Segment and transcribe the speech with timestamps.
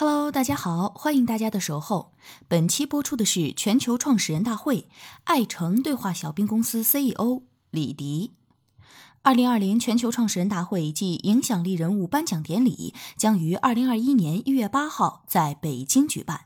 [0.00, 2.12] Hello，大家好，欢迎大家的守候。
[2.46, 4.86] 本期播出的是全球创始人大会，
[5.24, 8.30] 爱诚对话小冰公司 CEO 李迪。
[9.22, 16.42] 二零二零全球创始人大会暨影响力人物颁奖典礼将于二零二一年一月八号在北京举办。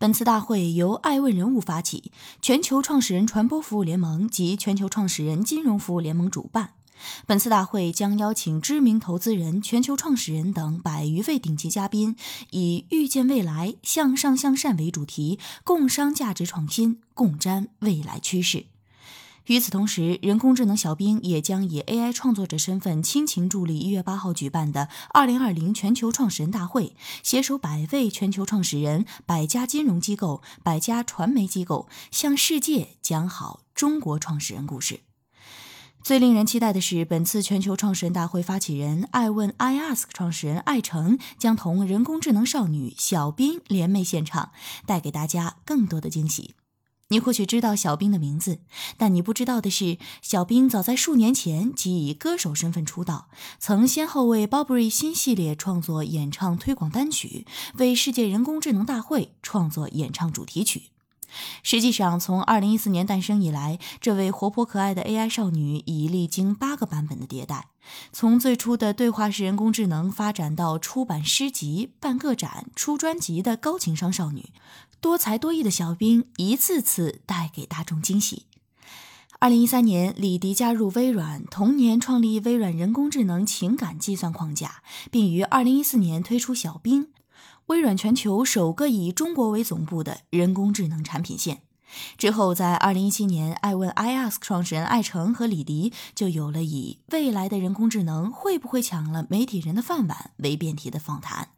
[0.00, 2.10] 本次大会由爱问人物发起，
[2.42, 6.77] 全球创始人传播服务联盟及全球创始人金融服务联盟主办。
[7.26, 12.16] 本次大会将邀请知名投资人、全球创始人等百余位顶级嘉宾，
[12.50, 18.66] 以“预见未来，向上向善”为主题，共商价值创新，共瞻未来趋势。
[19.46, 35.00] 与此同时，人工智能小兵也将以 AI 创作者身份倾情助力一月八号举办的二零二零全球创始人大会，携手百位全球创始人、百家金融机构、百家传媒机构，向世界讲好中国创始人故事。
[36.02, 44.52] 最令人期待的是，本次全球创始人大会发起人爱问 iAsk 创始人艾诚将同人工智能少女小冰联袂现场，
[44.86, 46.54] 带给大家更多的惊喜。
[47.10, 48.60] 你或许知道小冰的名字，
[48.96, 57.46] 但你不知道的是，小冰早在数年前即以歌手身份出道，曾先后为 Burberry 新系列创作演唱推广单曲，
[57.78, 60.90] 为世界人工智能大会创作演唱主题曲。
[61.62, 67.68] 实际上，从2014年诞生以来，这位活泼可爱的 AI 少女已历经八个版本的迭代。
[68.12, 74.50] 从最初的对话式人工智能，发展到出版诗集、办个展、出专辑的高情商少女，
[75.00, 78.44] 多才多艺的小冰一次次带给大众惊喜。
[79.40, 84.82] 2013年，李迪加入微软，同年创立微软人工智能情感计算框架，
[85.12, 87.08] 并于2014年推出小冰。
[87.68, 91.60] 微软全球首个以中国为总部的人工智能产品线
[92.16, 101.48] 之后，在二零一七年，爱问 iAsk 创始人艾诚和李迪就有了以“未来的人工智能会不会抢了媒体人的饭碗”为辩题的访谈。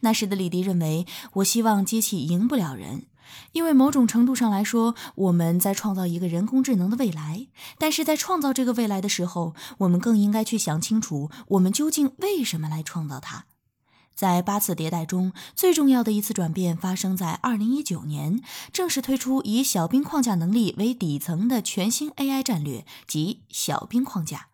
[0.00, 3.06] 那时的李迪认为：“我希望机器赢不了人，
[3.52, 7.46] 因为某种程度上来说，我们在创造一个人工智能的未来。
[7.78, 13.46] 但是在创造这个未来的时候，我们更应该去想清楚，我们究竟为什么来创造它。”
[14.14, 18.42] 在八次迭代中，最重要的一次转变发生在二零一九年，
[18.72, 24.48] 正式推出以小兵框架能力为底层的全新 AI 战略及小兵框架。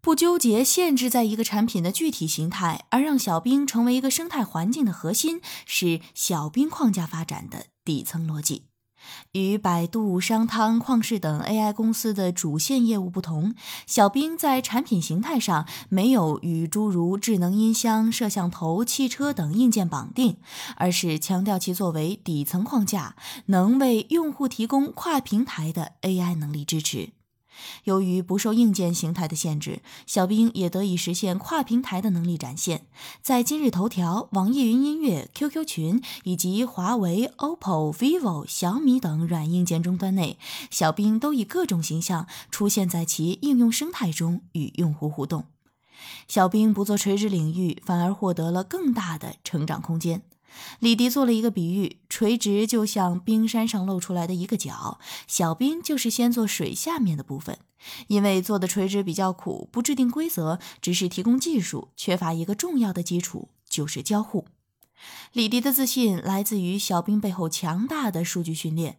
[0.00, 8.62] 不纠结限制在一个产品的具体形态，而让小兵成为一个生态环境的核心，是小兵框架发展的底层逻辑。
[9.32, 13.54] 与百度、商汤、旷视等 AI 公司的主线业务不同，
[13.86, 20.36] 小冰在产品形态上没有与诸如智能音箱、摄像头、汽车等硬件绑定，
[20.76, 23.16] 而是强调其作为底层框架，
[23.46, 27.17] 能为用户提供跨平台的 AI 能力支持。
[27.84, 32.86] 由于不受硬件形态的限制，小冰也得以实现跨平台的能力展现。
[33.22, 40.38] 在今日头条、网易云音乐、QQ 群以及华为、OPPO、vivo、小米等软硬件终端内，
[40.70, 45.44] 小冰都以各种形象出现在其应用生态中，与用户互动。
[46.28, 50.22] 小冰不做垂直领域，反而获得了更大的成长空间。
[50.80, 57.58] 李迪做了一个比喻：垂直就像冰山上露出来的一个角，小冰就是先做水下面的部分。
[58.08, 64.46] 因为做的垂直比较苦，不制定规则，只是提供技术，缺乏一个重要的基础，就是交互。
[65.32, 68.98] 李迪的自信来自于小冰背后强大的数据训练。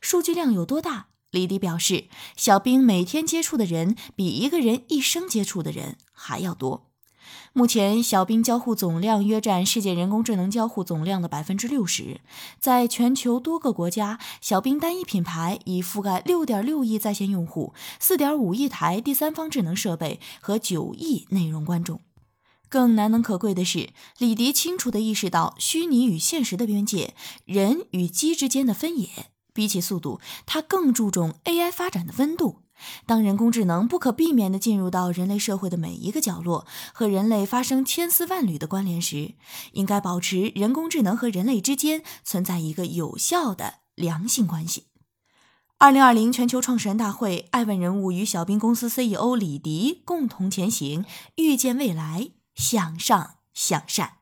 [0.00, 1.08] 数据量有多大？
[1.32, 2.04] 李迪表示，
[2.36, 6.89] 小冰每天接触的人比一个人一生接触的人还要多。
[7.52, 12.20] 目前，小冰交互总量约占世界人工智能交互总量的百分之六十。
[12.58, 22.00] 在全球多个国家，小冰单一品牌已覆盖六点六亿在线用户、四点五亿台第三方智能设备和九亿内容观众。
[22.68, 27.14] 更难能可贵的是，李迪清楚地意识到虚拟与现实的边界、
[27.44, 29.08] 人与机之间的分野。
[29.52, 32.60] 比起速度，他更注重 AI 发展的温度。
[33.06, 39.34] 当人工智能不可避免地进入到人类社会的每一个角落，和人类发生千丝万缕的关联时，
[39.72, 44.84] 应该保持人工智能和人类之间存在一个有效的良性关系。
[45.78, 51.06] 二零二零全球创始人大会，艾问人物与小冰公司 CEO 李迪共同前行，
[51.36, 54.19] 遇见未来，向上向善。